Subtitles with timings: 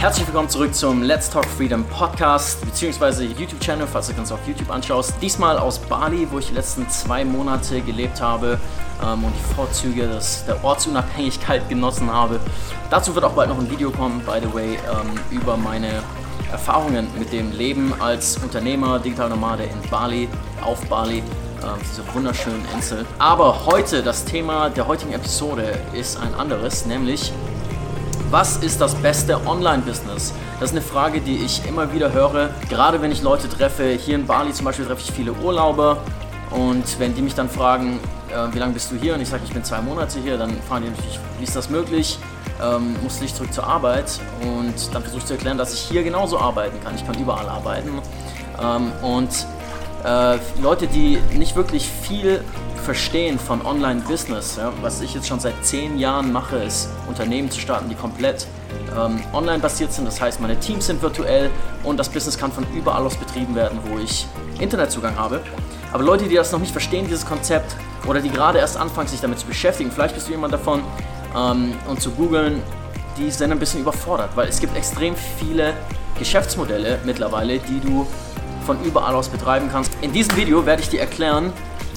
[0.00, 3.24] Herzlich willkommen zurück zum Let's Talk Freedom Podcast bzw.
[3.38, 5.12] YouTube-Channel, falls du uns auf YouTube anschaust.
[5.20, 8.58] Diesmal aus Bali, wo ich die letzten zwei Monate gelebt habe
[9.04, 12.40] ähm, und die Vorzüge des, der Ortsunabhängigkeit genossen habe.
[12.88, 16.02] Dazu wird auch bald noch ein Video kommen, by the way, ähm, über meine
[16.50, 20.30] Erfahrungen mit dem Leben als Unternehmer, Digitalnomade in Bali,
[20.62, 21.22] auf Bali, äh,
[21.82, 23.04] dieser wunderschönen Insel.
[23.18, 27.34] Aber heute, das Thema der heutigen Episode ist ein anderes, nämlich
[28.30, 30.32] was ist das beste Online-Business?
[30.60, 32.50] Das ist eine Frage, die ich immer wieder höre.
[32.68, 35.98] Gerade wenn ich Leute treffe, hier in Bali zum Beispiel treffe ich viele Urlauber.
[36.50, 37.98] Und wenn die mich dann fragen,
[38.28, 39.14] äh, wie lange bist du hier?
[39.14, 41.70] Und ich sage, ich bin zwei Monate hier, dann fragen die natürlich, wie ist das
[41.70, 42.18] möglich?
[42.62, 46.04] Ähm, musste ich zurück zur Arbeit und dann versuche ich zu erklären, dass ich hier
[46.04, 46.94] genauso arbeiten kann.
[46.94, 47.90] Ich kann überall arbeiten.
[48.62, 49.46] Ähm, und
[50.04, 52.44] äh, Leute, die nicht wirklich viel
[52.84, 57.60] Verstehen von Online-Business, ja, was ich jetzt schon seit zehn Jahren mache, ist Unternehmen zu
[57.60, 58.46] starten, die komplett
[58.96, 60.06] ähm, online basiert sind.
[60.06, 61.50] Das heißt, meine Teams sind virtuell
[61.84, 64.26] und das Business kann von überall aus betrieben werden, wo ich
[64.58, 65.40] Internetzugang habe.
[65.92, 69.20] Aber Leute, die das noch nicht verstehen, dieses Konzept, oder die gerade erst anfangen, sich
[69.20, 70.82] damit zu beschäftigen, vielleicht bist du jemand davon,
[71.36, 72.62] ähm, und zu googeln,
[73.18, 75.74] die sind ein bisschen überfordert, weil es gibt extrem viele
[76.18, 78.06] Geschäftsmodelle mittlerweile, die du
[78.64, 79.92] von überall aus betreiben kannst.
[80.00, 81.52] In diesem Video werde ich dir erklären,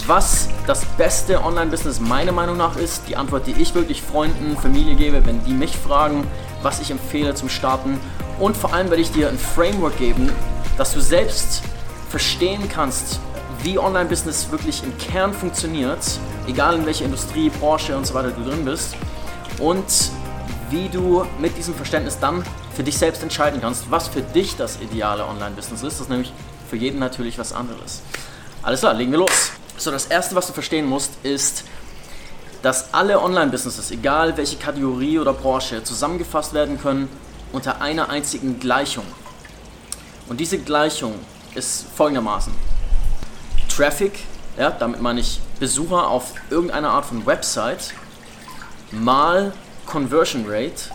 [0.08, 4.96] was das beste Online-Business meiner Meinung nach ist, die Antwort, die ich wirklich Freunden, Familie
[4.96, 6.28] gebe, wenn die mich fragen,
[6.62, 8.00] was ich empfehle zum Starten.
[8.40, 10.32] Und vor allem werde ich dir ein Framework geben,
[10.78, 11.62] dass du selbst
[12.10, 13.20] verstehen kannst,
[13.64, 16.00] wie Online-Business wirklich im Kern funktioniert,
[16.48, 18.96] egal in welcher Industrie, Branche und so weiter du drin bist.
[19.60, 20.12] Und
[20.70, 22.44] wie du mit diesem Verständnis dann
[22.76, 25.94] für dich selbst entscheiden kannst, was für dich das ideale Online-Business ist.
[25.94, 26.34] Das ist nämlich
[26.70, 28.02] für jeden natürlich was anderes.
[28.64, 29.52] Alles klar, legen wir los.
[29.84, 31.66] So, das erste, was du verstehen musst, ist,
[32.62, 37.10] dass alle Online-Businesses, egal welche Kategorie oder Branche, zusammengefasst werden können
[37.52, 39.04] unter einer einzigen Gleichung.
[40.30, 41.16] Und diese Gleichung
[41.54, 42.54] ist folgendermaßen.
[43.68, 44.20] Traffic,
[44.58, 47.94] ja, damit meine ich Besucher auf irgendeiner Art von Website,
[48.90, 49.52] mal
[49.86, 50.92] Conversion Rate.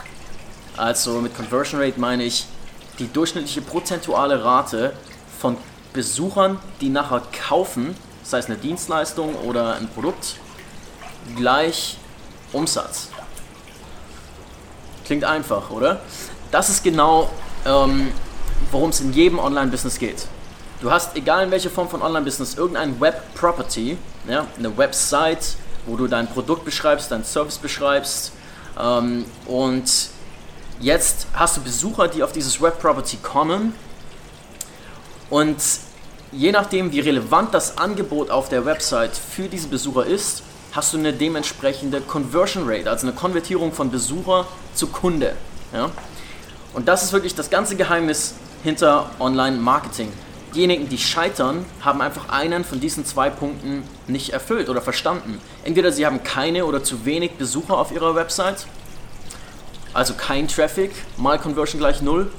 [0.78, 2.46] Also mit Conversion Rate meine ich
[2.98, 4.94] die durchschnittliche prozentuale Rate
[5.38, 5.58] von
[5.92, 7.94] Besuchern, die nachher kaufen
[8.28, 10.36] sei es eine Dienstleistung oder ein Produkt,
[11.34, 11.96] gleich
[12.52, 13.08] Umsatz.
[15.06, 16.02] Klingt einfach, oder?
[16.50, 17.30] Das ist genau,
[17.64, 18.12] ähm,
[18.70, 20.26] worum es in jedem Online-Business geht.
[20.82, 23.96] Du hast, egal in welcher Form von Online-Business, irgendein Web-Property,
[24.28, 25.56] ja, eine Website,
[25.86, 28.32] wo du dein Produkt beschreibst, deinen Service beschreibst.
[28.78, 29.90] Ähm, und
[30.80, 33.74] jetzt hast du Besucher, die auf dieses Web-Property kommen
[35.30, 35.56] und
[36.32, 40.98] je nachdem, wie relevant das Angebot auf der Website für diese Besucher ist, hast du
[40.98, 45.34] eine dementsprechende Conversion Rate, also eine Konvertierung von Besucher zu Kunde.
[45.72, 45.90] Ja?
[46.74, 50.12] Und das ist wirklich das ganze Geheimnis hinter Online-Marketing.
[50.54, 55.40] Diejenigen, die scheitern, haben einfach einen von diesen zwei Punkten nicht erfüllt oder verstanden.
[55.64, 58.66] Entweder sie haben keine oder zu wenig Besucher auf ihrer Website,
[59.94, 62.30] also kein Traffic, mal Conversion gleich null,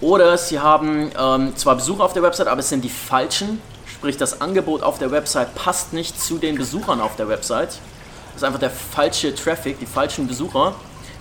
[0.00, 3.60] oder sie haben ähm, zwar Besucher auf der Website, aber es sind die falschen.
[3.86, 7.68] Sprich, das Angebot auf der Website passt nicht zu den Besuchern auf der Website.
[7.68, 10.74] Das ist einfach der falsche Traffic, die falschen Besucher.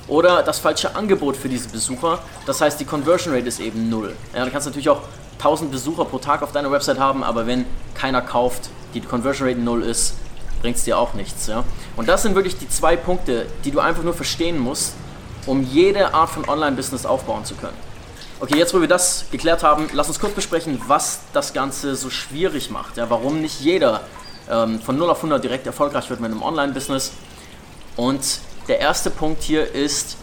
[0.08, 2.20] Oder das falsche Angebot für diese Besucher.
[2.46, 4.16] Das heißt, die Conversion Rate ist eben null.
[4.36, 5.02] Ja, du kannst natürlich auch
[5.38, 7.66] 1000 Besucher pro Tag auf deiner Website haben, aber wenn
[7.96, 10.16] keiner kauft, die Conversion Rate null ist,
[10.62, 11.48] bringt es dir auch nichts.
[11.48, 11.64] Ja?
[11.96, 14.94] Und das sind wirklich die zwei Punkte, die du einfach nur verstehen musst,
[15.46, 17.78] um jede Art von Online-Business aufbauen zu können.
[18.42, 22.10] Okay, jetzt wo wir das geklärt haben, lass uns kurz besprechen, was das Ganze so
[22.10, 22.98] schwierig macht.
[22.98, 24.02] Ja, warum nicht jeder
[24.52, 27.14] ähm, von 0 auf 100 direkt erfolgreich wird mit einem Online-Business.
[27.96, 30.18] Und der erste Punkt hier ist,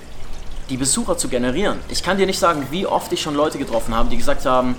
[0.69, 1.79] die Besucher zu generieren.
[1.89, 4.77] Ich kann dir nicht sagen, wie oft ich schon Leute getroffen habe, die gesagt haben,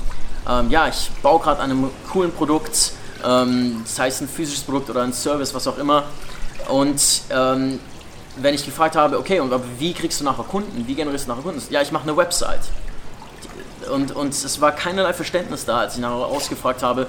[0.47, 2.94] ähm, ja, ich baue gerade an einem coolen Produkt,
[3.25, 6.03] ähm, das heißt ein physisches Produkt oder ein Service, was auch immer.
[6.69, 7.79] Und ähm,
[8.38, 10.88] wenn ich gefragt habe, okay, und wie kriegst du nachher Kunden?
[10.88, 11.63] Wie generierst du nachher Kunden?
[11.71, 12.62] Ja, ich mache eine Website.
[13.89, 17.07] Und, und es war keinerlei Verständnis da, als ich nachher ausgefragt habe,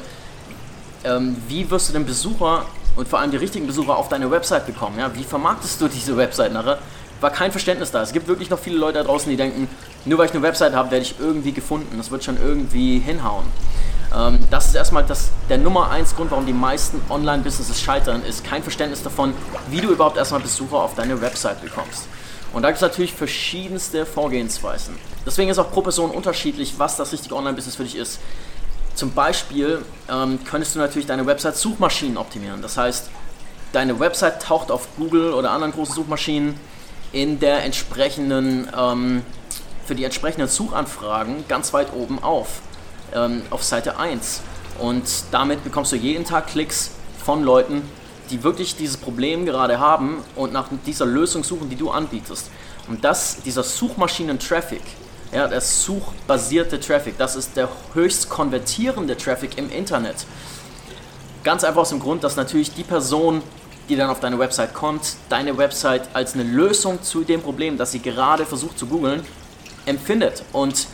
[1.04, 2.66] ähm, wie wirst du den Besucher
[2.96, 4.98] und vor allem die richtigen Besucher auf deine Website bekommen?
[4.98, 5.14] Ja?
[5.14, 6.78] Wie vermarktest du diese Website nachher?
[7.20, 8.02] War kein Verständnis da.
[8.02, 9.68] Es gibt wirklich noch viele Leute da draußen, die denken,
[10.04, 11.96] nur weil ich eine Website habe, werde ich irgendwie gefunden.
[11.96, 13.46] Das wird schon irgendwie hinhauen.
[14.14, 18.44] Ähm, das ist erstmal das, der Nummer eins Grund, warum die meisten Online-Businesses scheitern, ist
[18.44, 19.34] kein Verständnis davon,
[19.70, 22.08] wie du überhaupt erstmal Besucher auf deine Website bekommst.
[22.54, 24.96] Und da gibt es natürlich verschiedenste Vorgehensweisen.
[25.26, 28.20] Deswegen ist auch pro Person unterschiedlich, was das richtige Online-Business für dich ist.
[28.94, 32.62] Zum Beispiel ähm, könntest du natürlich deine Website Suchmaschinen optimieren.
[32.62, 33.10] Das heißt,
[33.72, 36.58] deine Website taucht auf Google oder anderen großen Suchmaschinen
[37.12, 39.22] in der entsprechenden ähm,
[39.84, 42.60] für die entsprechenden Suchanfragen ganz weit oben auf,
[43.14, 44.42] ähm, auf Seite 1.
[44.78, 46.92] Und damit bekommst du jeden Tag Klicks
[47.24, 47.82] von Leuten,
[48.30, 52.50] die wirklich dieses Problem gerade haben und nach dieser Lösung suchen, die du anbietest.
[52.88, 54.82] Und das, dieser Suchmaschinen-Traffic,
[55.32, 60.26] ja, der suchbasierte Traffic, das ist der höchst konvertierende Traffic im Internet.
[61.42, 63.42] Ganz einfach aus dem Grund, dass natürlich die Person,
[63.88, 67.92] die dann auf deine Website kommt, deine Website als eine Lösung zu dem Problem, das
[67.92, 69.24] sie gerade versucht zu googeln,
[69.86, 70.86] empfindet und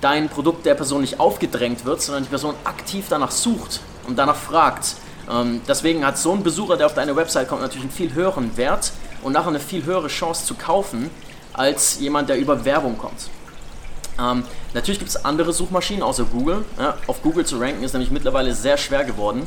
[0.00, 4.36] dein Produkt der Person nicht aufgedrängt wird, sondern die Person aktiv danach sucht und danach
[4.36, 4.96] fragt.
[5.30, 8.56] Ähm, deswegen hat so ein Besucher, der auf deine Website kommt, natürlich einen viel höheren
[8.56, 8.92] Wert
[9.22, 11.10] und nachher eine viel höhere Chance zu kaufen,
[11.52, 13.30] als jemand, der über Werbung kommt.
[14.18, 14.44] Ähm,
[14.74, 16.64] natürlich gibt es andere Suchmaschinen außer Google.
[16.78, 19.42] Ja, auf Google zu ranken ist nämlich mittlerweile sehr schwer geworden.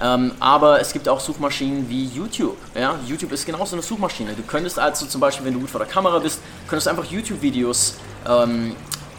[0.00, 2.56] Ähm, aber es gibt auch Suchmaschinen wie YouTube.
[2.74, 2.98] Ja?
[3.06, 4.32] YouTube ist genauso eine Suchmaschine.
[4.34, 7.96] Du könntest also zum Beispiel, wenn du gut vor der Kamera bist, könntest einfach YouTube-Videos
[8.28, 8.74] ähm,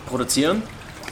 [0.08, 0.64] produzieren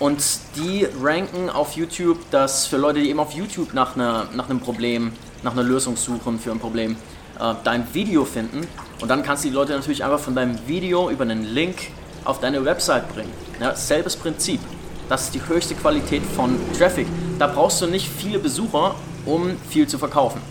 [0.01, 0.23] und
[0.55, 4.59] die ranken auf YouTube, dass für Leute, die eben auf YouTube nach, einer, nach einem
[4.59, 5.13] Problem,
[5.43, 6.97] nach einer Lösung suchen für ein Problem,
[7.39, 8.67] äh, dein Video finden.
[8.99, 11.91] Und dann kannst du die Leute natürlich einfach von deinem Video über einen Link
[12.25, 13.31] auf deine Website bringen.
[13.59, 14.59] Ja, selbes Prinzip.
[15.07, 17.05] Das ist die höchste Qualität von Traffic.
[17.37, 18.95] Da brauchst du nicht viele Besucher,
[19.27, 20.41] um viel zu verkaufen.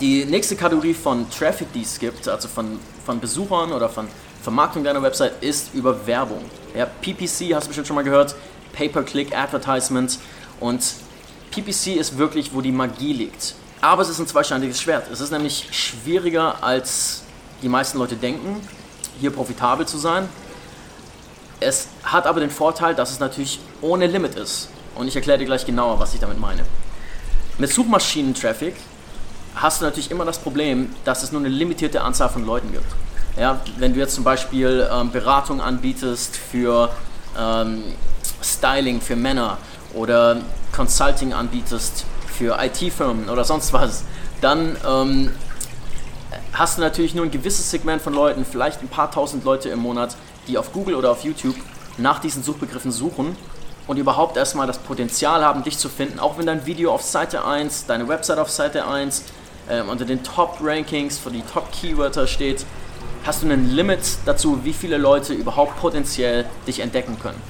[0.00, 4.08] Die nächste Kategorie von Traffic, die es gibt, also von, von Besuchern oder von
[4.46, 6.44] Vermarktung deiner Website, ist über Werbung.
[6.72, 8.36] Ja, PPC hast du bestimmt schon mal gehört,
[8.74, 10.20] Pay-per-Click Advertisement
[10.60, 10.80] und
[11.50, 13.56] PPC ist wirklich, wo die Magie liegt.
[13.80, 15.10] Aber es ist ein zweischneidiges Schwert.
[15.10, 17.24] Es ist nämlich schwieriger, als
[17.60, 18.60] die meisten Leute denken,
[19.18, 20.28] hier profitabel zu sein.
[21.58, 24.68] Es hat aber den Vorteil, dass es natürlich ohne Limit ist.
[24.94, 26.64] Und ich erkläre dir gleich genauer, was ich damit meine.
[27.58, 28.76] Mit Suchmaschinen-Traffic
[29.56, 32.94] hast du natürlich immer das Problem, dass es nur eine limitierte Anzahl von Leuten gibt.
[33.36, 36.90] Ja, wenn du jetzt zum Beispiel ähm, Beratung anbietest für
[37.38, 37.82] ähm,
[38.42, 39.58] Styling für Männer
[39.92, 40.38] oder
[40.74, 44.04] Consulting anbietest für IT-Firmen oder sonst was,
[44.40, 45.30] dann ähm,
[46.54, 49.80] hast du natürlich nur ein gewisses Segment von Leuten, vielleicht ein paar tausend Leute im
[49.80, 50.16] Monat,
[50.48, 51.56] die auf Google oder auf YouTube
[51.98, 53.36] nach diesen Suchbegriffen suchen
[53.86, 57.44] und überhaupt erstmal das Potenzial haben, dich zu finden, auch wenn dein Video auf Seite
[57.44, 59.24] 1, deine Website auf Seite 1
[59.68, 62.64] äh, unter den Top-Rankings für die Top-Keywörter steht,
[63.26, 67.40] hast du ein Limit dazu, wie viele Leute überhaupt potenziell dich entdecken können.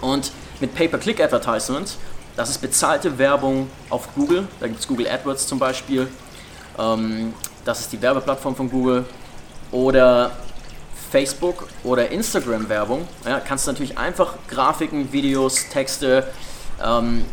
[0.00, 1.96] Und mit Pay-per-Click-Advertisement,
[2.36, 6.08] das ist bezahlte Werbung auf Google, da gibt es Google AdWords zum Beispiel,
[6.78, 7.32] ähm,
[7.64, 9.04] das ist die Werbeplattform von Google,
[9.70, 10.32] oder
[11.10, 16.26] Facebook oder Instagram Werbung, ja, kannst du natürlich einfach Grafiken, Videos, Texte
[16.82, 17.24] ähm,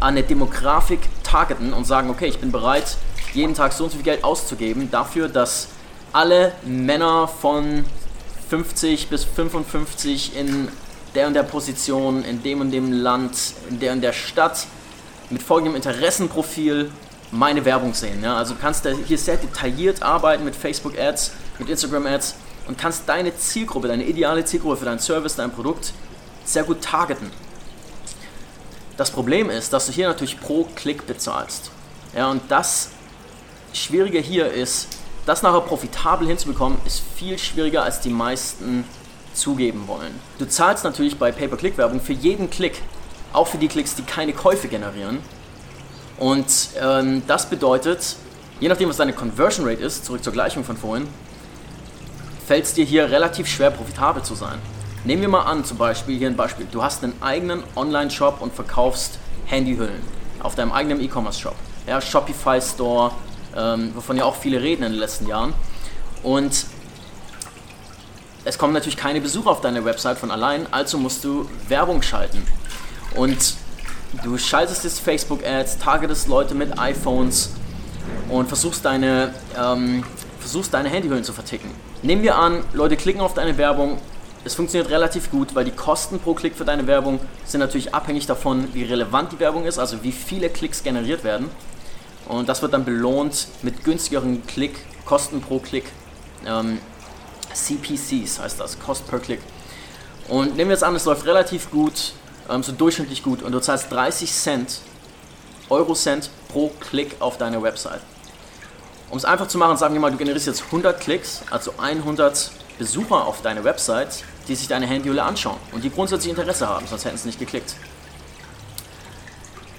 [0.00, 2.96] an eine Demografik targeten und sagen, okay, ich bin bereit,
[3.32, 5.68] jeden Tag so und so viel Geld auszugeben dafür, dass
[6.16, 7.84] alle Männer von
[8.48, 10.68] 50 bis 55 in
[11.14, 13.36] der und der Position, in dem und dem Land,
[13.68, 14.66] in der und der Stadt
[15.28, 16.90] mit folgendem Interessenprofil
[17.32, 18.22] meine Werbung sehen.
[18.22, 18.34] Ja?
[18.34, 22.36] Also du kannst hier sehr detailliert arbeiten mit Facebook Ads, mit Instagram Ads
[22.66, 25.92] und kannst deine Zielgruppe, deine ideale Zielgruppe für deinen Service, dein Produkt
[26.46, 27.30] sehr gut targeten.
[28.96, 31.70] Das Problem ist, dass du hier natürlich pro Klick bezahlst.
[32.16, 32.88] Ja, und das
[33.74, 34.88] Schwierige hier ist,
[35.26, 38.84] das nachher profitabel hinzubekommen, ist viel schwieriger, als die meisten
[39.34, 40.18] zugeben wollen.
[40.38, 42.80] Du zahlst natürlich bei Pay-per-Click-Werbung für jeden Klick,
[43.32, 45.18] auch für die Klicks, die keine Käufe generieren.
[46.16, 48.16] Und ähm, das bedeutet,
[48.60, 51.06] je nachdem, was deine Conversion Rate ist, zurück zur Gleichung von vorhin,
[52.46, 54.58] fällt es dir hier relativ schwer, profitabel zu sein.
[55.04, 56.66] Nehmen wir mal an, zum Beispiel hier ein Beispiel.
[56.70, 60.00] Du hast einen eigenen Online-Shop und verkaufst Handyhüllen
[60.40, 61.54] auf deinem eigenen E-Commerce-Shop.
[61.86, 63.12] Ja, Shopify Store,
[63.56, 65.54] ähm, wovon ja auch viele reden in den letzten Jahren.
[66.22, 66.66] Und
[68.44, 72.46] es kommen natürlich keine Besucher auf deine Website von allein, also musst du Werbung schalten.
[73.16, 73.54] Und
[74.22, 77.50] du schaltest jetzt Facebook-Ads, targetest Leute mit iPhones
[78.28, 80.04] und versuchst deine, ähm,
[80.38, 81.70] versuchst deine Handyhüllen zu verticken.
[82.02, 83.98] Nehmen wir an, Leute klicken auf deine Werbung.
[84.44, 88.26] Es funktioniert relativ gut, weil die Kosten pro Klick für deine Werbung sind natürlich abhängig
[88.26, 91.50] davon, wie relevant die Werbung ist, also wie viele Klicks generiert werden.
[92.28, 95.84] Und das wird dann belohnt mit günstigeren Klick, Kosten pro Klick.
[96.44, 96.78] Ähm,
[97.54, 99.40] CPCs heißt das, Cost per Klick.
[100.28, 102.12] Und nehmen wir jetzt an, es läuft relativ gut,
[102.50, 104.80] ähm, so durchschnittlich gut und du zahlst 30 Cent,
[105.70, 108.00] Euro Cent pro Klick auf deine Website.
[109.10, 112.50] Um es einfach zu machen, sagen wir mal, du generierst jetzt 100 Klicks, also 100
[112.78, 117.04] Besucher auf deine Website, die sich deine Handyhülle anschauen und die grundsätzlich Interesse haben, sonst
[117.04, 117.76] hätten sie nicht geklickt.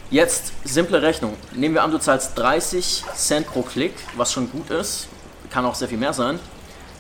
[0.10, 1.36] Jetzt simple Rechnung.
[1.52, 5.10] Nehmen wir an, du zahlst 30 Cent pro Klick, was schon gut ist,
[5.50, 6.40] kann auch sehr viel mehr sein.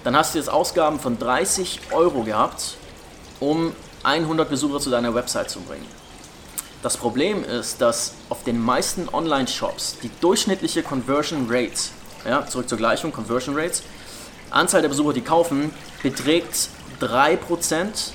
[0.03, 2.75] dann hast du jetzt Ausgaben von 30 Euro gehabt,
[3.39, 3.73] um
[4.03, 5.85] 100 Besucher zu deiner Website zu bringen.
[6.83, 11.79] Das Problem ist, dass auf den meisten Online-Shops die durchschnittliche Conversion Rate,
[12.27, 13.83] ja, zurück zur Gleichung, Conversion Rates,
[14.49, 15.73] Anzahl der Besucher, die kaufen,
[16.03, 18.11] beträgt 3%.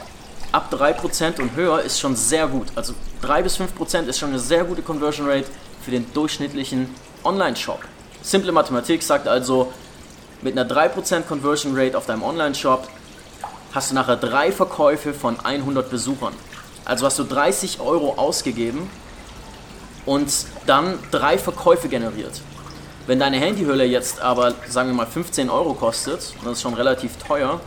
[0.53, 2.67] Ab 3% und höher ist schon sehr gut.
[2.75, 2.93] Also
[3.23, 5.47] 3 bis 5% ist schon eine sehr gute Conversion Rate
[5.83, 6.95] für den durchschnittlichen
[7.25, 7.81] Online-Shop.
[8.21, 9.73] Simple Mathematik sagt also,
[10.43, 12.87] mit einer 3% Conversion Rate auf deinem Online-Shop
[13.73, 16.35] hast du nachher drei Verkäufe von 100 Besuchern.
[16.85, 18.91] Also hast du 30 Euro ausgegeben
[20.05, 20.31] und
[20.67, 22.43] dann drei Verkäufe generiert.
[23.07, 27.17] Wenn deine Handyhülle jetzt aber, sagen wir mal, 15 Euro kostet, das ist schon relativ
[27.17, 27.59] teuer,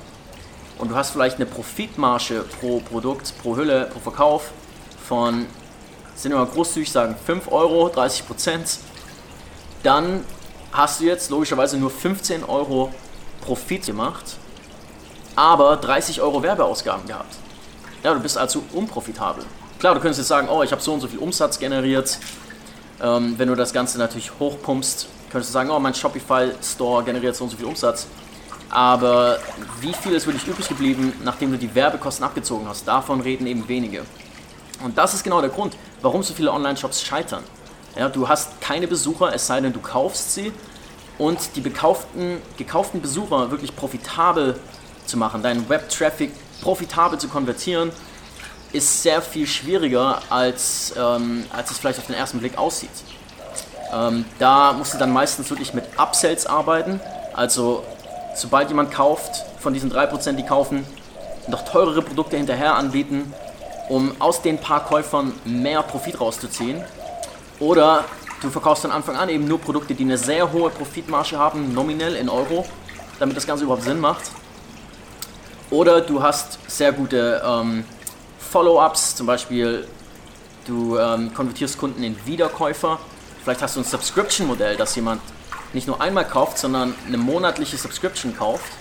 [0.78, 4.52] und du hast vielleicht eine Profitmarge pro Produkt, pro Hülle, pro Verkauf
[5.08, 5.46] von,
[6.16, 8.80] sind wir mal großzügig sagen, 5 Euro, 30 Prozent,
[9.84, 10.24] dann
[10.72, 12.94] hast du jetzt logischerweise nur 15 Euro
[13.42, 14.38] Profit gemacht,
[15.36, 17.36] aber 30 Euro Werbeausgaben gehabt.
[18.04, 19.46] Ja, du bist also unprofitabel.
[19.80, 22.18] Klar, du könntest jetzt sagen, oh, ich habe so und so viel Umsatz generiert.
[23.02, 27.36] Ähm, wenn du das Ganze natürlich hochpumpst, könntest du sagen, oh, mein Shopify Store generiert
[27.36, 28.08] so und so viel Umsatz.
[28.70, 29.40] Aber
[29.80, 32.88] wie viel ist wirklich übrig geblieben, nachdem du die Werbekosten abgezogen hast?
[32.88, 34.04] Davon reden eben wenige.
[34.84, 37.44] Und das ist genau der Grund, warum so viele Online-Shops scheitern.
[37.98, 40.52] Ja, du hast keine Besucher, es sei denn, du kaufst sie.
[41.18, 44.60] Und die gekauften, gekauften Besucher wirklich profitabel
[45.06, 46.32] zu machen, deinen Web-Traffic
[46.62, 47.92] profitabel zu konvertieren,
[48.74, 52.90] ist sehr viel schwieriger, als, ähm, als es vielleicht auf den ersten Blick aussieht.
[53.94, 57.00] Ähm, da musst du dann meistens wirklich mit Upsells arbeiten.
[57.34, 57.84] Also
[58.36, 60.86] sobald jemand kauft, von diesen 3%, die kaufen,
[61.48, 63.34] noch teurere Produkte hinterher anbieten,
[63.90, 66.84] um aus den paar Käufern mehr Profit rauszuziehen.
[67.60, 68.04] Oder
[68.42, 72.16] du verkaufst von Anfang an eben nur Produkte, die eine sehr hohe Profitmarge haben, nominell
[72.16, 72.66] in Euro,
[73.20, 74.32] damit das Ganze überhaupt Sinn macht.
[75.70, 77.86] Oder du hast sehr gute ähm,
[78.40, 79.88] Follow-ups, zum Beispiel
[80.66, 83.00] du ähm, konvertierst Kunden in Wiederkäufer.
[83.44, 85.22] Vielleicht hast du ein Subscription-Modell, dass jemand
[85.76, 88.72] nicht nur einmal kauft, sondern eine monatliche Subscription kauft.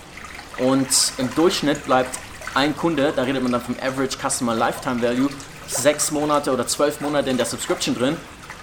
[0.59, 2.17] Und im Durchschnitt bleibt
[2.55, 5.29] ein Kunde, da redet man dann vom Average Customer Lifetime Value,
[5.67, 8.17] sechs Monate oder zwölf Monate in der Subscription drin.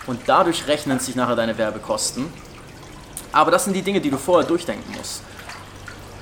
[0.07, 2.31] Und dadurch rechnen sich nachher deine Werbekosten.
[3.33, 5.21] Aber das sind die Dinge, die du vorher durchdenken musst.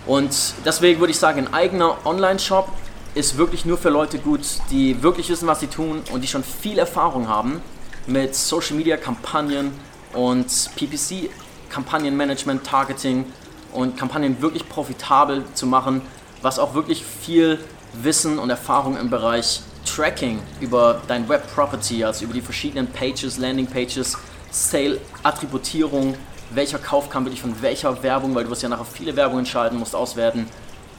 [0.06, 0.36] Und
[0.66, 2.70] deswegen würde ich sagen, ein eigener Online-Shop
[3.14, 6.44] ist wirklich nur für Leute gut, die wirklich wissen, was sie tun und die schon
[6.44, 7.62] viel Erfahrung haben
[8.08, 9.72] mit Social Media Kampagnen
[10.14, 11.30] und PPC
[11.70, 13.26] Kampagnenmanagement, Targeting
[13.74, 16.02] und Kampagnen wirklich profitabel zu machen,
[16.42, 17.60] was auch wirklich viel
[17.94, 23.38] Wissen und Erfahrung im Bereich Tracking über dein Web Property, also über die verschiedenen Pages,
[23.38, 24.18] Landing Pages,
[24.52, 26.16] Sale, Attributierung,
[26.52, 29.78] welcher Kauf kam wirklich von welcher Werbung, weil du wirst ja nachher viele Werbungen schalten,
[29.78, 30.48] musst auswerten,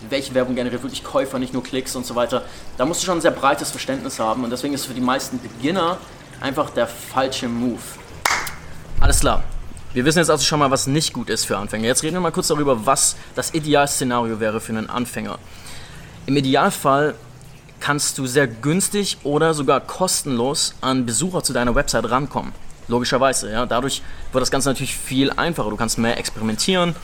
[0.09, 2.43] welche Werbung generiert wirklich Käufer, nicht nur Klicks und so weiter.
[2.79, 5.39] Da musst du schon ein sehr breites Verständnis haben und deswegen ist für die meisten
[5.41, 5.99] Beginner
[6.41, 7.81] einfach der falsche Move.
[9.01, 9.45] Alles klar.
[9.93, 11.87] Wir wissen jetzt also schon mal, was nicht gut ist für Anfänger.
[11.87, 15.39] Jetzt reden wir mal kurz darüber, was das Idealszenario wäre für einen Anfänger.
[16.27, 17.17] Im Idealfall
[17.81, 22.53] kannst du sehr günstig oder sogar kostenlos an Besucher zu deiner Website rankommen.
[22.87, 23.67] Logischerweise, ja.
[23.67, 25.71] Dadurch wird das Ganze natürlich viel einfacher.
[25.71, 26.95] Du kannst mehr experimentieren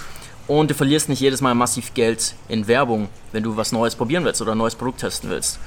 [0.46, 4.24] und du verlierst nicht jedes Mal massiv Geld in Werbung, wenn du was Neues probieren
[4.24, 5.58] willst oder ein neues Produkt testen willst.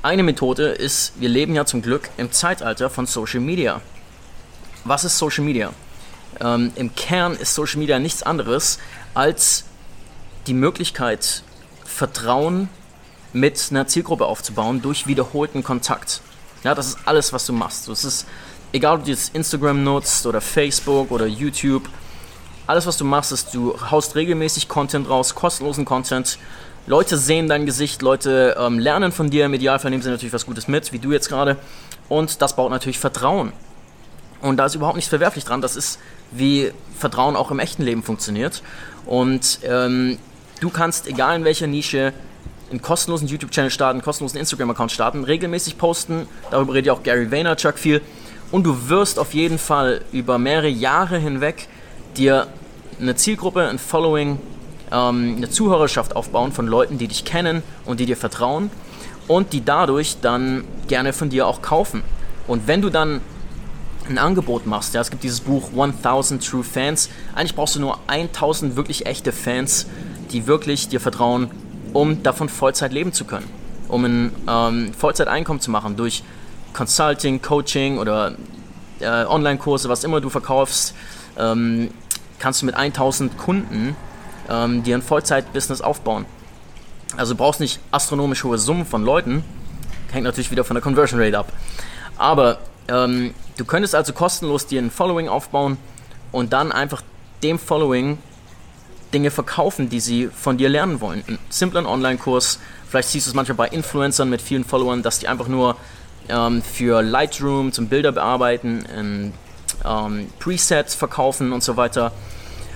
[0.00, 3.82] Eine Methode ist, wir leben ja zum Glück im Zeitalter von Social Media.
[4.84, 5.72] Was ist Social Media?
[6.40, 8.78] Ähm, Im Kern ist Social Media nichts anderes
[9.14, 9.64] als
[10.46, 11.42] die Möglichkeit,
[11.84, 12.68] Vertrauen
[13.32, 16.20] mit einer Zielgruppe aufzubauen durch wiederholten Kontakt.
[16.64, 17.88] Ja, das ist alles, was du machst.
[17.88, 18.26] Das ist
[18.72, 21.88] egal ob du jetzt Instagram nutzt oder Facebook oder YouTube,
[22.66, 26.38] alles was du machst, ist, du haust regelmäßig Content raus, kostenlosen Content.
[26.86, 30.46] Leute sehen dein Gesicht, Leute ähm, lernen von dir, im Idealfall nehmen sie natürlich was
[30.46, 31.56] Gutes mit, wie du jetzt gerade.
[32.08, 33.52] Und das baut natürlich Vertrauen.
[34.40, 35.60] Und da ist überhaupt nichts verwerflich dran.
[35.60, 35.98] Das ist,
[36.30, 38.62] wie Vertrauen auch im echten Leben funktioniert.
[39.06, 40.18] Und ähm,
[40.60, 42.12] du kannst, egal in welcher Nische,
[42.70, 46.26] einen kostenlosen YouTube-Channel starten, einen kostenlosen Instagram-Account starten, regelmäßig posten.
[46.50, 48.02] Darüber redet ja auch Gary Vaynerchuk viel
[48.50, 51.68] und du wirst auf jeden Fall über mehrere Jahre hinweg
[52.16, 52.46] dir
[53.00, 54.38] eine Zielgruppe, ein Following,
[54.90, 58.70] ähm, eine Zuhörerschaft aufbauen von Leuten, die dich kennen und die dir vertrauen
[59.28, 62.02] und die dadurch dann gerne von dir auch kaufen.
[62.46, 63.20] Und wenn du dann
[64.10, 67.98] ein Angebot machst, ja, es gibt dieses Buch 1000 True Fans, eigentlich brauchst du nur
[68.06, 69.86] 1000 wirklich echte Fans,
[70.32, 71.50] die wirklich dir vertrauen,
[71.92, 73.48] um davon Vollzeit leben zu können,
[73.88, 76.22] um ein ähm, Vollzeiteinkommen zu machen durch
[76.74, 78.34] Consulting, Coaching oder
[79.00, 80.94] äh, Online-Kurse, was immer du verkaufst,
[81.38, 81.90] ähm,
[82.38, 83.96] kannst du mit 1000 Kunden
[84.48, 86.24] ähm, die ein Vollzeit-Business aufbauen.
[87.16, 89.44] Also du brauchst nicht astronomisch hohe Summen von Leuten,
[90.12, 91.52] hängt natürlich wieder von der Conversion Rate ab.
[92.16, 95.76] Aber ähm, du könntest also kostenlos dir ein Following aufbauen
[96.32, 97.02] und dann einfach
[97.42, 98.18] dem Following
[99.12, 101.24] Dinge verkaufen, die sie von dir lernen wollen.
[101.26, 105.28] Einen simplen Online-Kurs, vielleicht siehst du es manchmal bei Influencern mit vielen Followern, dass die
[105.28, 105.76] einfach nur
[106.28, 109.32] ähm, für Lightroom zum Bilder bearbeiten, in,
[109.84, 112.12] ähm, Presets verkaufen und so weiter.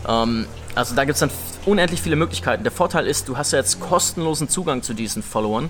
[0.08, 1.30] Ähm, also da gibt es dann
[1.66, 2.64] unendlich viele Möglichkeiten.
[2.64, 5.68] Der Vorteil ist, du hast ja jetzt kostenlosen Zugang zu diesen Followern.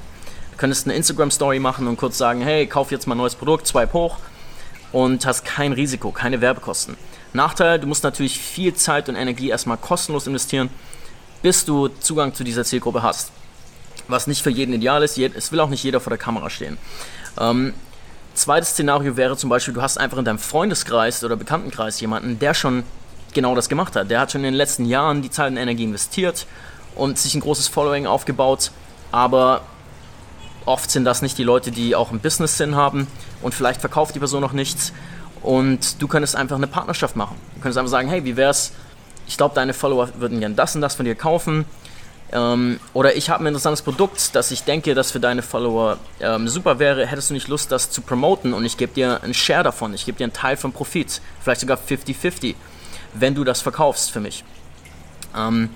[0.52, 3.66] Du könntest eine Instagram-Story machen und kurz sagen, hey, kauf jetzt mal ein neues Produkt,
[3.66, 4.18] swipe hoch
[4.92, 6.96] und hast kein Risiko, keine Werbekosten.
[7.32, 10.68] Nachteil, du musst natürlich viel Zeit und Energie erstmal kostenlos investieren,
[11.42, 13.32] bis du Zugang zu dieser Zielgruppe hast.
[14.08, 16.76] Was nicht für jeden ideal ist, es will auch nicht jeder vor der Kamera stehen.
[17.40, 17.72] Ähm,
[18.34, 22.54] zweites Szenario wäre zum Beispiel, du hast einfach in deinem Freundeskreis oder Bekanntenkreis jemanden, der
[22.54, 22.84] schon
[23.32, 24.10] genau das gemacht hat.
[24.10, 26.46] Der hat schon in den letzten Jahren die Zeit und Energie investiert
[26.94, 28.70] und sich ein großes Following aufgebaut,
[29.10, 29.62] aber
[30.66, 33.06] oft sind das nicht die Leute, die auch einen Business-Sinn haben
[33.42, 34.92] und vielleicht verkauft die Person noch nichts
[35.42, 37.36] und du könntest einfach eine Partnerschaft machen.
[37.54, 38.72] Du könntest einfach sagen, hey, wie wär's,
[39.26, 41.64] ich glaube, deine Follower würden gerne das und das von dir kaufen.
[42.32, 46.48] Ähm, oder ich habe ein interessantes Produkt, das ich denke, das für deine Follower ähm,
[46.48, 47.06] super wäre.
[47.06, 50.06] Hättest du nicht Lust, das zu promoten und ich gebe dir einen Share davon, ich
[50.06, 52.54] gebe dir einen Teil vom Profit, vielleicht sogar 50-50,
[53.14, 54.44] wenn du das verkaufst für mich.
[55.36, 55.68] Ähm,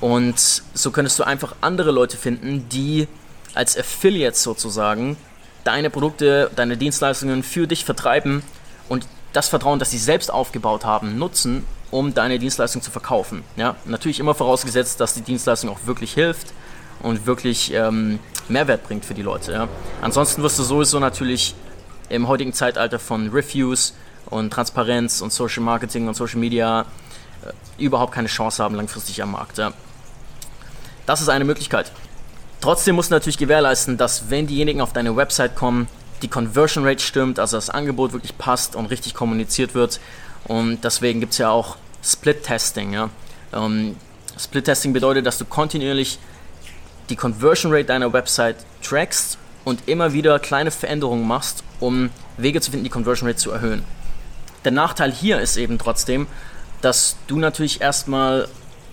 [0.00, 0.38] und
[0.74, 3.08] so könntest du einfach andere Leute finden, die
[3.54, 5.16] als Affiliates sozusagen
[5.64, 8.42] deine Produkte, deine Dienstleistungen für dich vertreiben
[8.88, 13.44] und das Vertrauen, das sie selbst aufgebaut haben, nutzen, um deine Dienstleistung zu verkaufen.
[13.56, 13.76] Ja?
[13.84, 16.48] Natürlich immer vorausgesetzt, dass die Dienstleistung auch wirklich hilft
[17.02, 18.18] und wirklich ähm,
[18.48, 19.52] Mehrwert bringt für die Leute.
[19.52, 19.68] Ja?
[20.00, 21.54] Ansonsten wirst du sowieso natürlich
[22.08, 23.94] im heutigen Zeitalter von Reviews
[24.26, 26.86] und Transparenz und Social Marketing und Social Media
[27.44, 29.58] äh, überhaupt keine Chance haben langfristig am Markt.
[29.58, 29.72] Ja?
[31.06, 31.92] Das ist eine Möglichkeit.
[32.62, 35.88] Trotzdem musst du natürlich gewährleisten, dass wenn diejenigen auf deine Website kommen,
[36.22, 39.98] die Conversion Rate stimmt, also das Angebot wirklich passt und richtig kommuniziert wird.
[40.44, 42.92] Und deswegen gibt es ja auch Split-Testing.
[42.92, 43.10] Ja?
[43.52, 43.96] Ähm,
[44.38, 46.20] Split-Testing bedeutet, dass du kontinuierlich
[47.08, 52.70] die Conversion Rate deiner Website trackst und immer wieder kleine Veränderungen machst, um Wege zu
[52.70, 53.84] finden, die Conversion Rate zu erhöhen.
[54.64, 56.28] Der Nachteil hier ist eben trotzdem,
[56.80, 58.46] dass du natürlich erstmal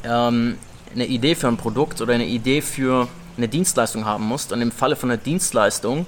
[0.04, 0.58] ähm,
[0.92, 3.08] eine Idee für ein Produkt oder eine Idee für
[3.40, 4.52] eine Dienstleistung haben musst.
[4.52, 6.06] Und im Falle von einer Dienstleistung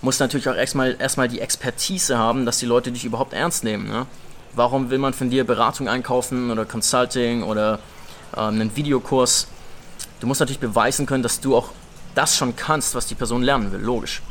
[0.00, 3.64] musst du natürlich auch erstmal, erstmal die Expertise haben, dass die Leute dich überhaupt ernst
[3.64, 3.88] nehmen.
[3.88, 4.06] Ne?
[4.54, 7.78] Warum will man von dir Beratung einkaufen oder Consulting oder
[8.34, 9.46] äh, einen Videokurs?
[10.20, 11.70] Du musst natürlich beweisen können, dass du auch
[12.14, 14.22] das schon kannst, was die Person lernen will, logisch.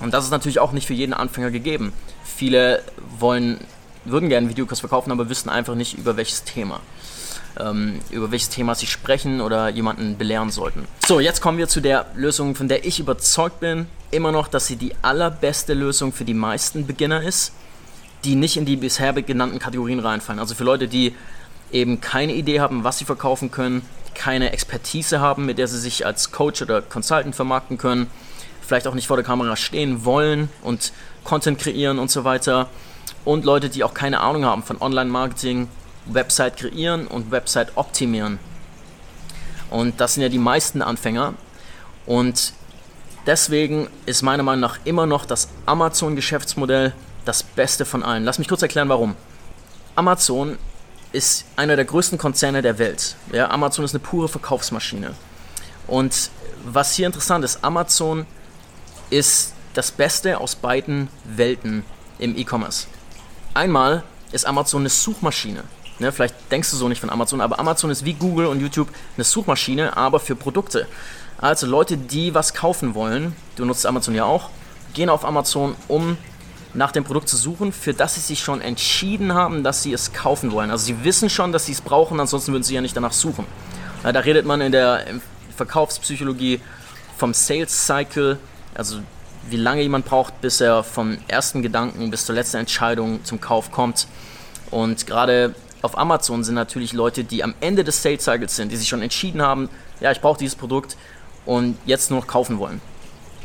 [0.00, 1.92] Und das ist natürlich auch nicht für jeden Anfänger gegeben.
[2.24, 2.82] Viele
[3.18, 3.58] wollen,
[4.04, 6.80] würden gerne einen Videokurs verkaufen, aber wissen einfach nicht über welches Thema
[7.58, 10.86] ähm, über welches Thema sie sprechen oder jemanden belehren sollten.
[11.06, 14.66] So, jetzt kommen wir zu der Lösung, von der ich überzeugt bin, immer noch, dass
[14.66, 17.52] sie die allerbeste Lösung für die meisten Beginner ist,
[18.24, 20.40] die nicht in die bisher genannten Kategorien reinfallen.
[20.40, 21.14] Also für Leute, die
[21.72, 23.82] eben keine Idee haben, was sie verkaufen können,
[24.14, 28.08] keine Expertise haben, mit der sie sich als Coach oder Consultant vermarkten können,
[28.62, 30.92] vielleicht auch nicht vor der Kamera stehen wollen und
[31.24, 32.68] Content kreieren und so weiter.
[33.24, 35.68] Und Leute, die auch keine Ahnung haben von Online-Marketing,
[36.06, 38.38] Website kreieren und Website optimieren.
[39.70, 41.34] Und das sind ja die meisten Anfänger.
[42.06, 42.52] Und
[43.26, 46.92] deswegen ist meiner Meinung nach immer noch das Amazon-Geschäftsmodell
[47.24, 48.24] das Beste von allen.
[48.24, 49.16] Lass mich kurz erklären, warum.
[49.96, 50.58] Amazon
[51.12, 53.16] ist einer der größten Konzerne der Welt.
[53.32, 55.14] Ja, Amazon ist eine pure Verkaufsmaschine.
[55.86, 56.30] Und
[56.64, 58.26] was hier interessant ist, Amazon
[59.10, 61.84] ist das Beste aus beiden Welten
[62.18, 62.86] im E-Commerce.
[63.54, 65.64] Einmal ist Amazon eine Suchmaschine.
[66.00, 68.88] Ne, vielleicht denkst du so nicht von Amazon, aber Amazon ist wie Google und YouTube
[69.16, 70.88] eine Suchmaschine, aber für Produkte.
[71.38, 74.50] Also Leute, die was kaufen wollen, du nutzt Amazon ja auch,
[74.92, 76.16] gehen auf Amazon, um
[76.74, 80.12] nach dem Produkt zu suchen, für das sie sich schon entschieden haben, dass sie es
[80.12, 80.70] kaufen wollen.
[80.70, 83.46] Also sie wissen schon, dass sie es brauchen, ansonsten würden sie ja nicht danach suchen.
[84.02, 85.04] Da redet man in der
[85.56, 86.60] Verkaufspsychologie
[87.16, 88.38] vom Sales Cycle,
[88.74, 88.98] also
[89.48, 93.70] wie lange jemand braucht, bis er vom ersten Gedanken bis zur letzten Entscheidung zum Kauf
[93.70, 94.08] kommt.
[94.70, 95.54] Und gerade
[95.84, 99.02] auf Amazon sind natürlich Leute, die am Ende des Sales Cycles sind, die sich schon
[99.02, 99.68] entschieden haben,
[100.00, 100.96] ja, ich brauche dieses Produkt
[101.44, 102.80] und jetzt nur noch kaufen wollen.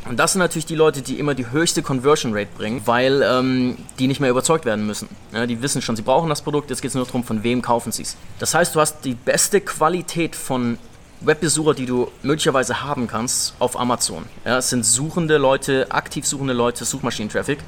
[0.08, 3.76] Und das sind natürlich die Leute, die immer die höchste Conversion Rate bringen, weil ähm,
[3.98, 5.10] die nicht mehr überzeugt werden müssen.
[5.32, 7.60] Ja, die wissen schon, sie brauchen das Produkt, jetzt geht es nur darum, von wem
[7.60, 8.16] kaufen sie es.
[8.38, 10.78] Das heißt, du hast die beste Qualität von
[11.20, 14.24] Webbesucher, die du möglicherweise haben kannst, auf Amazon.
[14.46, 17.58] Ja, es sind suchende Leute, aktiv suchende Leute, Suchmaschinentraffic.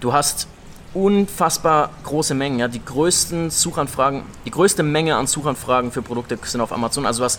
[0.00, 0.48] Du hast
[0.94, 2.58] unfassbar große Mengen.
[2.58, 2.68] Ja?
[2.68, 7.06] Die größten Suchanfragen, die größte Menge an Suchanfragen für Produkte sind auf Amazon.
[7.06, 7.38] Also was,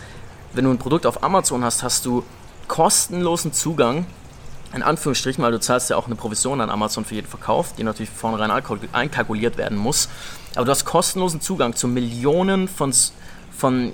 [0.54, 2.24] wenn du ein Produkt auf Amazon hast, hast du
[2.68, 4.06] kostenlosen Zugang,
[4.74, 7.84] in Anführungsstrichen, weil du zahlst ja auch eine Provision an Amazon für jeden Verkauf, die
[7.84, 8.52] natürlich vornherein
[8.92, 10.10] einkalkuliert werden muss.
[10.56, 12.94] Aber du hast kostenlosen Zugang zu Millionen von,
[13.56, 13.94] von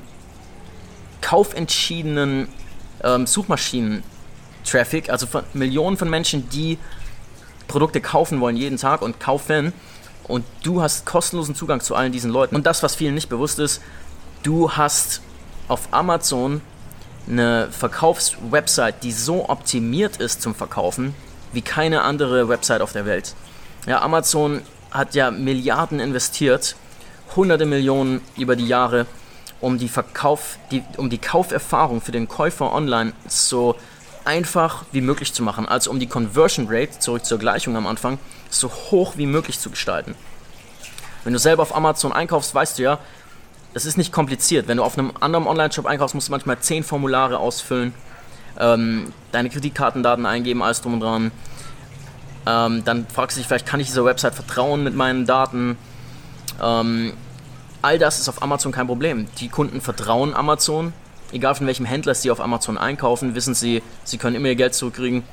[1.22, 2.48] kaufentschiedenen
[3.04, 6.78] ähm, Suchmaschinen-Traffic, also von Millionen von Menschen, die
[7.70, 9.72] Produkte kaufen wollen jeden Tag und kaufen.
[10.28, 12.56] Und du hast kostenlosen Zugang zu allen diesen Leuten.
[12.56, 13.82] Und das, was vielen nicht bewusst ist,
[14.44, 15.22] du hast
[15.70, 16.62] auf Amazon
[17.28, 21.16] eine Verkaufswebsite, die so optimiert ist zum Verkaufen,
[21.54, 23.36] wie keine andere Website auf der Welt.
[23.86, 26.76] Ja, Amazon hat ja Milliarden investiert,
[27.36, 29.06] hunderte Millionen über die Jahre,
[29.62, 33.76] um die Verkauf, die, um die Kauferfahrung für den Käufer online so
[34.26, 38.20] einfach wie möglich zu machen, also um die Conversion Rate, zurück zur Gleichung am Anfang,
[38.50, 40.16] so hoch wie möglich zu gestalten.
[41.24, 43.00] Wenn du selber auf Amazon einkaufst, weißt du ja,
[43.74, 44.68] das ist nicht kompliziert.
[44.68, 47.94] Wenn du auf einem anderen Online-Shop einkaufst, musst du manchmal 10 Formulare ausfüllen,
[48.60, 51.32] ähm, deine Kreditkartendaten eingeben, alles drum und dran.
[52.46, 55.78] Ähm, dann fragst du dich vielleicht, kann ich dieser Website vertrauen mit meinen Daten?
[56.62, 57.14] Ähm,
[57.82, 59.28] all das ist auf Amazon kein Problem.
[59.40, 60.94] Die Kunden vertrauen Amazon
[61.32, 64.74] egal von welchem Händler sie auf Amazon einkaufen, wissen sie, sie können immer ihr Geld
[64.74, 65.24] zurückkriegen.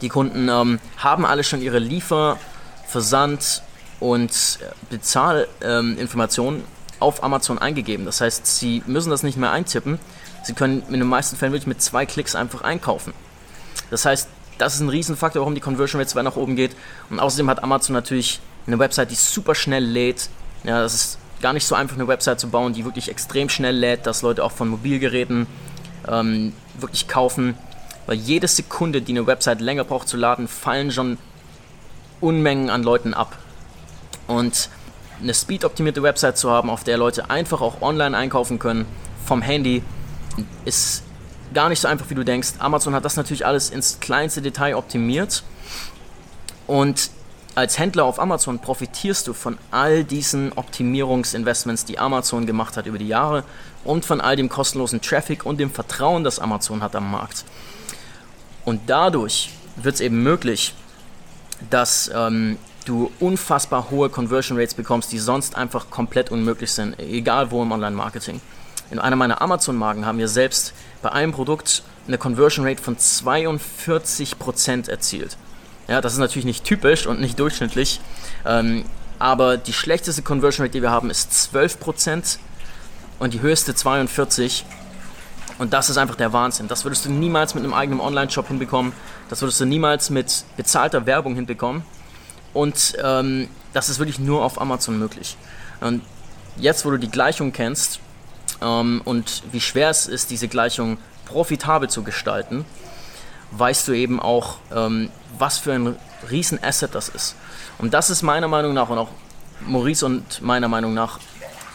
[0.00, 2.38] Die Kunden ähm, haben alle schon ihre Liefer-,
[2.86, 3.62] Versand-
[4.00, 4.58] und
[4.90, 6.66] Bezahlinformationen ähm,
[7.00, 8.04] auf Amazon eingegeben.
[8.04, 9.98] Das heißt, sie müssen das nicht mehr eintippen.
[10.42, 13.12] Sie können in den meisten Fällen wirklich mit zwei Klicks einfach einkaufen.
[13.90, 16.76] Das heißt, das ist ein Riesenfaktor, warum die Conversion Rate weiter nach oben geht.
[17.10, 20.28] Und außerdem hat Amazon natürlich eine Website, die super schnell lädt.
[20.64, 23.76] Ja, das ist gar nicht so einfach, eine Website zu bauen, die wirklich extrem schnell
[23.76, 25.46] lädt, dass Leute auch von Mobilgeräten
[26.08, 27.56] ähm, wirklich kaufen.
[28.06, 31.18] Weil jede Sekunde, die eine Website länger braucht zu laden, fallen schon
[32.20, 33.36] Unmengen an Leuten ab.
[34.26, 34.68] Und
[35.20, 38.86] eine speed-optimierte Website zu haben, auf der Leute einfach auch online einkaufen können,
[39.24, 39.82] vom Handy,
[40.64, 41.02] ist
[41.52, 42.54] gar nicht so einfach, wie du denkst.
[42.58, 45.44] Amazon hat das natürlich alles ins kleinste Detail optimiert.
[46.66, 47.10] Und
[47.54, 52.98] als Händler auf Amazon profitierst du von all diesen Optimierungsinvestments, die Amazon gemacht hat über
[52.98, 53.44] die Jahre
[53.84, 57.44] und von all dem kostenlosen Traffic und dem Vertrauen, das Amazon hat am Markt.
[58.64, 60.74] Und dadurch wird es eben möglich,
[61.70, 67.50] dass ähm, du unfassbar hohe Conversion Rates bekommst, die sonst einfach komplett unmöglich sind, egal
[67.50, 68.40] wo im Online-Marketing.
[68.90, 74.90] In einer meiner Amazon-Marken haben wir selbst bei einem Produkt eine Conversion Rate von 42%
[74.90, 75.36] erzielt.
[75.88, 78.00] Ja, das ist natürlich nicht typisch und nicht durchschnittlich.
[78.46, 78.84] Ähm,
[79.18, 82.38] aber die schlechteste Conversion Rate, die wir haben, ist 12%
[83.18, 84.62] und die höchste 42%.
[85.58, 86.68] Und das ist einfach der Wahnsinn.
[86.68, 88.92] Das würdest du niemals mit einem eigenen Online-Shop hinbekommen.
[89.28, 91.84] Das würdest du niemals mit bezahlter Werbung hinbekommen.
[92.52, 95.36] Und ähm, das ist wirklich nur auf Amazon möglich.
[95.80, 96.02] Und
[96.56, 98.00] jetzt, wo du die Gleichung kennst
[98.62, 102.64] ähm, und wie schwer es ist, diese Gleichung profitabel zu gestalten,
[103.56, 105.96] weißt du eben auch, ähm, was für ein
[106.30, 107.36] Riesen-Asset das ist.
[107.78, 109.08] Und das ist meiner Meinung nach und auch
[109.66, 111.18] Maurice und meiner Meinung nach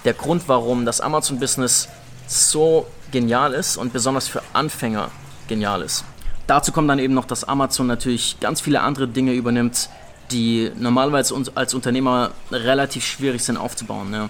[0.06, 1.90] der Grund, warum das Amazon-Business
[2.28, 5.10] so genial ist und besonders für Anfänger
[5.48, 6.06] genial ist.
[6.48, 9.90] Dazu kommt dann eben noch, dass Amazon natürlich ganz viele andere Dinge übernimmt,
[10.32, 14.14] die normalerweise als Unternehmer relativ schwierig sind aufzubauen.
[14.14, 14.30] Ja.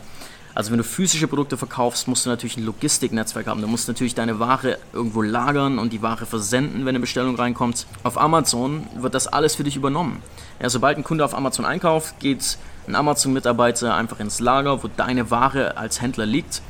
[0.55, 3.61] Also wenn du physische Produkte verkaufst, musst du natürlich ein Logistiknetzwerk haben.
[3.61, 7.85] Du musst natürlich deine Ware irgendwo lagern und die Ware versenden, wenn eine Bestellung reinkommt.
[8.03, 10.21] Auf Amazon wird das alles für dich übernommen.
[10.61, 12.57] Ja, sobald ein Kunde auf Amazon einkauft, geht
[12.87, 16.61] ein Amazon-Mitarbeiter einfach ins Lager, wo deine Ware als Händler liegt,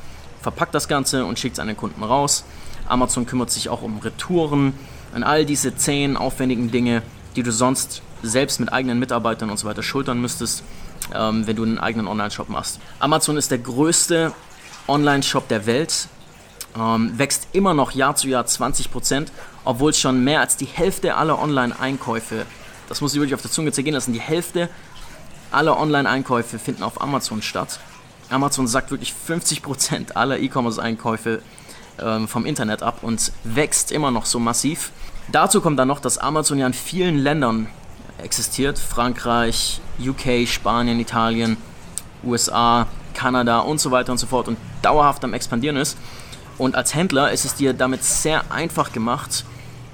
[0.42, 2.44] verpackt das Ganze und schickt es an den Kunden raus.
[2.88, 4.74] Amazon kümmert sich auch um Retouren
[5.16, 7.02] und all diese zehn aufwendigen Dinge,
[7.36, 10.64] die du sonst selbst mit eigenen Mitarbeitern und so weiter schultern müsstest
[11.14, 12.80] ähm, wenn du einen eigenen Online-Shop machst.
[13.00, 14.32] Amazon ist der größte
[14.88, 16.08] Online-Shop der Welt,
[16.78, 19.28] ähm, wächst immer noch Jahr zu Jahr 20%,
[19.66, 22.46] obwohl schon mehr als die Hälfte aller Online-Einkäufe,
[22.88, 24.70] das muss ich wirklich auf der Zunge zergehen lassen, die Hälfte
[25.52, 27.80] aller Online-Einkäufe finden auf Amazon statt.
[28.30, 31.42] Amazon sagt wirklich 50% aller E-Commerce-Einkäufe
[32.00, 34.92] ähm, vom Internet ab und wächst immer noch so massiv.
[35.32, 37.68] Dazu kommt dann noch, dass Amazon ja in vielen Ländern
[38.24, 38.80] existiert.
[38.80, 41.58] Frankreich, UK, Spanien, Italien,
[42.24, 45.98] USA, Kanada und so weiter und so fort und dauerhaft am expandieren ist.
[46.58, 49.46] Und als Händler ist es dir damit sehr einfach gemacht,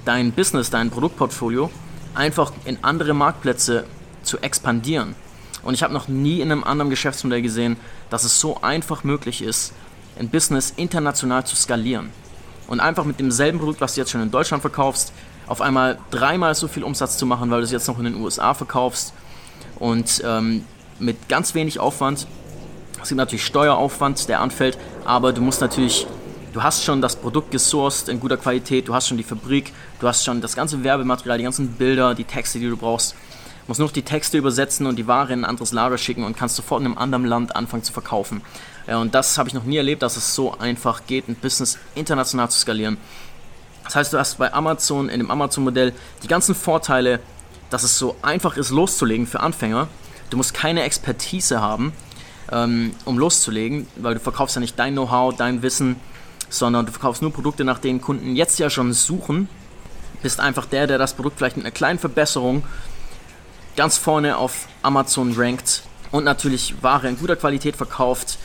[0.03, 1.69] dein Business, dein Produktportfolio
[2.13, 3.85] einfach in andere Marktplätze
[4.23, 5.15] zu expandieren.
[5.63, 7.77] Und ich habe noch nie in einem anderen Geschäftsmodell gesehen,
[8.09, 9.73] dass es so einfach möglich ist,
[10.19, 12.11] ein Business international zu skalieren.
[12.67, 15.11] Und einfach mit demselben Produkt, was du jetzt schon in Deutschland verkaufst,
[15.47, 18.15] auf einmal dreimal so viel Umsatz zu machen, weil du es jetzt noch in den
[18.15, 19.13] USA verkaufst
[19.79, 20.63] und ähm,
[20.99, 22.27] mit ganz wenig Aufwand.
[23.01, 26.07] Es gibt natürlich Steueraufwand, der anfällt, aber du musst natürlich,
[26.53, 30.07] du hast schon das Produkt gesourced in guter Qualität, du hast schon die Fabrik, du
[30.07, 33.11] hast schon das ganze Werbematerial, die ganzen Bilder, die Texte, die du brauchst.
[33.11, 36.23] Du musst nur noch die Texte übersetzen und die Ware in ein anderes Lager schicken
[36.23, 38.41] und kannst sofort in einem anderen Land anfangen zu verkaufen.
[38.87, 41.79] Ja, und das habe ich noch nie erlebt, dass es so einfach geht, ein Business
[41.95, 42.97] international zu skalieren.
[43.85, 45.93] Das heißt, du hast bei Amazon, in dem Amazon-Modell,
[46.23, 47.19] die ganzen Vorteile,
[47.69, 49.87] dass es so einfach ist, loszulegen für Anfänger.
[50.29, 51.93] Du musst keine Expertise haben,
[52.51, 55.95] ähm, um loszulegen, weil du verkaufst ja nicht dein Know-how, dein Wissen,
[56.49, 59.49] sondern du verkaufst nur Produkte, nach denen Kunden jetzt ja schon suchen.
[60.21, 62.63] Bist einfach der, der das Produkt vielleicht mit einer kleinen Verbesserung
[63.75, 68.37] ganz vorne auf Amazon rankt und natürlich Ware in guter Qualität verkauft,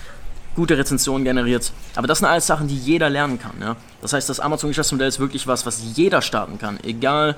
[0.56, 1.72] gute Rezensionen generiert.
[1.96, 3.54] Aber das sind alles Sachen, die jeder lernen kann.
[3.60, 3.76] Ja?
[4.02, 7.36] Das heißt, das Amazon-Geschäftsmodell ist wirklich was, was jeder starten kann, egal,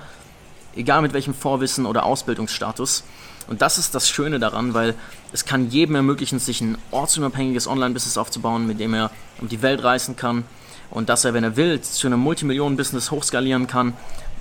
[0.74, 3.04] egal mit welchem Vorwissen oder Ausbildungsstatus.
[3.48, 4.94] Und das ist das Schöne daran, weil
[5.32, 9.82] es kann jedem ermöglichen, sich ein ortsunabhängiges Online-Business aufzubauen, mit dem er um die Welt
[9.82, 10.44] reisen kann
[10.90, 13.94] und dass er, wenn er will, zu einem Multimillionen-Business hochskalieren kann,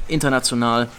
[0.08, 0.90] international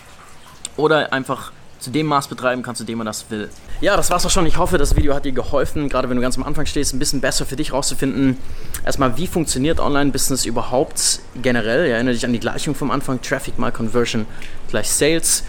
[0.76, 1.52] oder einfach
[1.83, 3.51] zu dem Maß betreiben kann, zu dem man das will.
[3.81, 4.47] Ja, das war's auch schon.
[4.47, 6.99] Ich hoffe, das Video hat dir geholfen, gerade wenn du ganz am Anfang stehst, ein
[6.99, 8.38] bisschen besser für dich rauszufinden.
[8.85, 11.88] Erstmal, wie funktioniert Online-Business überhaupt generell?
[11.88, 14.27] Ja, erinnere dich an die Gleichung vom Anfang: Traffic mal Conversion
[14.68, 15.42] gleich Sales.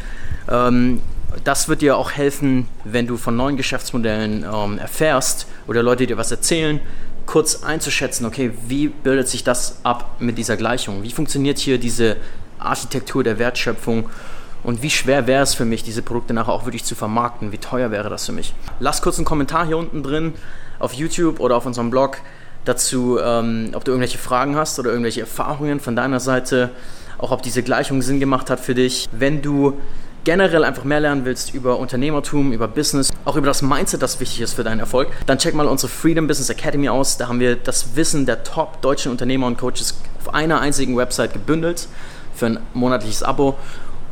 [0.50, 1.02] Ähm,
[1.44, 6.18] das wird dir auch helfen, wenn du von neuen Geschäftsmodellen ähm, erfährst oder Leute dir
[6.18, 6.80] was erzählen,
[7.26, 11.04] kurz einzuschätzen, okay, wie bildet sich das ab mit dieser Gleichung?
[11.04, 12.18] Wie funktioniert hier diese
[12.60, 14.10] Architektur der Wertschöpfung?
[14.64, 17.52] Und wie schwer wäre es für mich, diese Produkte nachher auch wirklich zu vermarkten?
[17.52, 18.54] Wie teuer wäre das für mich?
[18.80, 20.34] Lass kurz einen Kommentar hier unten drin
[20.80, 22.18] auf YouTube oder auf unserem Blog
[22.66, 26.70] dazu, ähm, ob du irgendwelche Fragen hast oder irgendwelche Erfahrungen von deiner Seite,
[27.18, 29.10] auch ob diese Gleichung Sinn gemacht hat für dich.
[29.12, 29.80] Wenn du
[30.24, 34.42] generell einfach mehr lernen willst über Unternehmertum, über Business, auch über das Mindset, das wichtig
[34.42, 37.18] ist für deinen Erfolg, dann check mal unsere Freedom Business Academy aus.
[37.18, 41.34] Da haben wir das Wissen der top deutschen Unternehmer und Coaches auf einer einzigen Website
[41.34, 41.88] gebündelt
[42.34, 43.58] für ein monatliches Abo.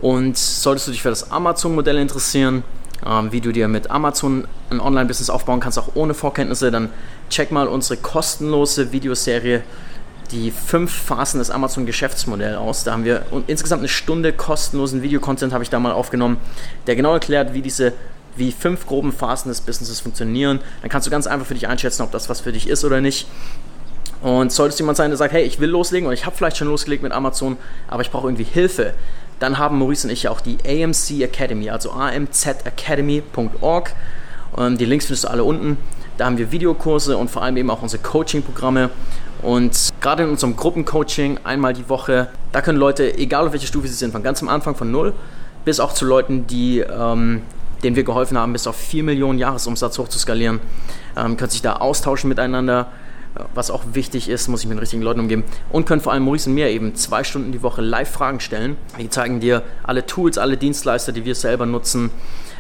[0.02, 2.64] Und solltest du dich für das Amazon-Modell interessieren,
[3.06, 6.90] ähm, wie du dir mit Amazon ein Online-Business aufbauen kannst, auch ohne Vorkenntnisse, dann
[7.30, 9.64] check mal unsere kostenlose Videoserie
[10.32, 12.84] die fünf Phasen des Amazon-Geschäftsmodells aus.
[12.84, 16.38] Da haben wir insgesamt eine Stunde kostenlosen Videocontent habe ich da mal aufgenommen,
[16.88, 17.94] der genau erklärt, wie diese
[18.38, 20.62] wie fünf groben Phasen des Businesses funktionieren.
[20.82, 23.02] Dann kannst du ganz einfach für dich einschätzen, ob das was für dich ist oder
[23.02, 23.28] nicht.
[24.22, 26.68] Und solltest jemand sein, der sagt, hey, ich will loslegen oder ich habe vielleicht schon
[26.68, 27.58] losgelegt mit Amazon,
[27.90, 28.94] aber ich brauche irgendwie Hilfe,
[29.42, 33.94] dann haben Maurice und ich auch die AMC Academy, also amzacademy.org.
[34.58, 35.78] Ähm, die Links findest du alle unten.
[36.18, 38.92] Da haben wir Videokurse und vor allem eben auch unsere Coaching-Programme.
[39.42, 43.88] Und gerade in unserem Gruppencoaching einmal die Woche, da können Leute, egal auf welcher Stufe
[43.88, 45.14] sie sind, von ganz am Anfang von null
[45.66, 47.42] bis auch zu Leuten, die, ähm,
[47.84, 50.60] denen wir geholfen haben, bis auf 4 Millionen Jahresumsatz hochzuskalieren,
[51.18, 52.88] ähm, können sich da austauschen miteinander
[53.54, 55.44] was auch wichtig ist, muss ich mit den richtigen Leuten umgeben.
[55.72, 58.78] Und können vor allem Maurice und mir eben zwei Stunden die Woche live Fragen stellen.
[59.00, 62.12] Die zeigen dir alle Tools, alle Dienstleister, die wir selber nutzen,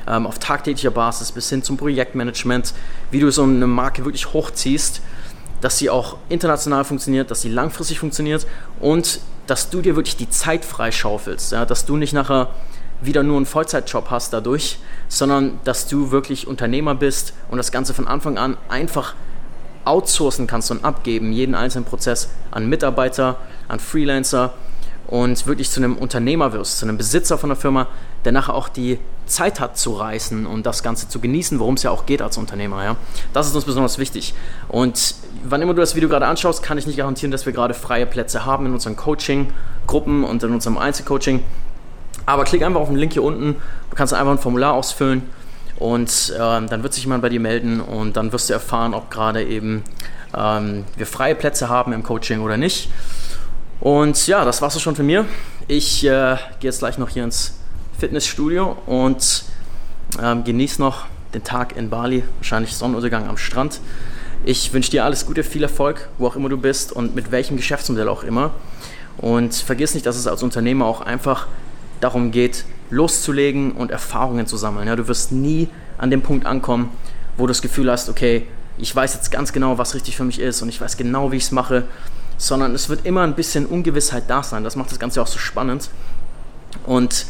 [0.08, 2.74] ähm, auf tagtäglicher Basis bis hin zum Projektmanagement,
[3.12, 5.02] wie du so eine Marke wirklich hochziehst,
[5.60, 8.48] dass sie auch international funktioniert, dass sie langfristig funktioniert
[8.80, 12.50] und dass du dir wirklich die Zeit freischaufelst, ja, dass du nicht nachher
[13.02, 17.94] wieder nur einen Vollzeitjob hast dadurch, sondern dass du wirklich Unternehmer bist und das Ganze
[17.94, 19.16] von Anfang an einfach
[19.86, 24.54] outsourcen kannst und abgeben, jeden einzelnen Prozess an Mitarbeiter, an Freelancer
[25.08, 27.88] und wirklich zu einem Unternehmer wirst, zu einem Besitzer von der Firma,
[28.24, 31.84] der nachher auch die Zeit hat zu reisen und das Ganze zu genießen, worum es
[31.84, 32.84] ja auch geht als Unternehmer.
[32.84, 32.96] Ja?
[33.34, 34.34] Das ist uns besonders wichtig.
[34.68, 37.74] Und wann immer du das Video gerade anschaust, kann ich nicht garantieren, dass wir gerade
[37.74, 41.44] freie Plätze haben in unseren Coaching-Gruppen und in unserem Einzelcoaching.
[42.26, 43.56] Aber klick einfach auf den Link hier unten,
[43.90, 45.24] du kannst einfach ein Formular ausfüllen
[45.82, 49.10] und ähm, dann wird sich jemand bei dir melden und dann wirst du erfahren, ob
[49.10, 49.84] gerade eben
[50.38, 52.90] ähm, wir freie Plätze haben im Coaching oder nicht.
[53.80, 55.26] Und ja, das war's schon für mir.
[55.68, 57.56] Ich äh, gehe jetzt gleich noch hier ins
[57.98, 59.44] Fitnessstudio und
[60.22, 63.82] ähm, genieße noch den Tag in Bali, wahrscheinlich Sonnenuntergang am Strand.
[64.46, 67.58] Ich wünsche dir alles Gute, viel Erfolg, wo auch immer du bist und mit welchem
[67.58, 68.52] Geschäftsmodell auch immer.
[69.18, 71.48] Und vergiss nicht, dass es als Unternehmer auch einfach
[72.02, 74.88] darum geht, loszulegen und Erfahrungen zu sammeln.
[74.88, 76.90] Ja, du wirst nie an dem Punkt ankommen,
[77.38, 78.46] wo du das Gefühl hast, okay,
[78.78, 81.38] ich weiß jetzt ganz genau, was richtig für mich ist und ich weiß genau, wie
[81.38, 81.86] ich es mache,
[82.38, 84.64] sondern es wird immer ein bisschen Ungewissheit da sein.
[84.64, 85.90] Das macht das Ganze auch so spannend.
[86.86, 87.26] Und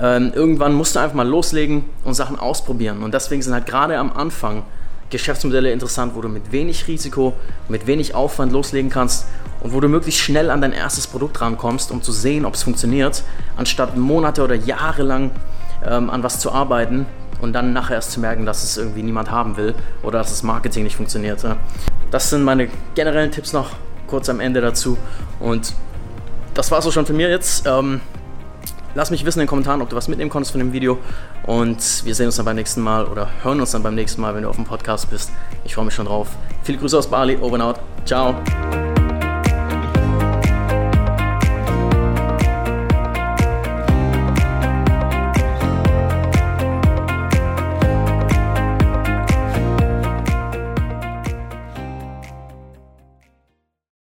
[0.00, 3.02] ähm, irgendwann musst du einfach mal loslegen und Sachen ausprobieren.
[3.02, 4.64] Und deswegen sind halt gerade am Anfang
[5.10, 7.32] Geschäftsmodelle interessant, wo du mit wenig Risiko,
[7.68, 9.26] mit wenig Aufwand loslegen kannst
[9.60, 12.62] und wo du möglichst schnell an dein erstes Produkt rankommst, um zu sehen, ob es
[12.62, 13.24] funktioniert,
[13.56, 15.30] anstatt Monate oder Jahre lang
[15.84, 17.06] ähm, an was zu arbeiten
[17.40, 20.42] und dann nachher erst zu merken, dass es irgendwie niemand haben will oder dass das
[20.42, 21.44] Marketing nicht funktioniert.
[22.10, 23.70] Das sind meine generellen Tipps noch
[24.06, 24.96] kurz am Ende dazu
[25.40, 25.74] und
[26.54, 27.66] das war es auch schon von mir jetzt.
[27.66, 28.00] Ähm,
[28.94, 30.98] lass mich wissen in den Kommentaren, ob du was mitnehmen konntest von dem Video
[31.46, 34.34] und wir sehen uns dann beim nächsten Mal oder hören uns dann beim nächsten Mal,
[34.34, 35.30] wenn du auf dem Podcast bist.
[35.64, 36.28] Ich freue mich schon drauf.
[36.62, 37.80] Viele Grüße aus Bali, over and out.
[38.04, 38.34] Ciao.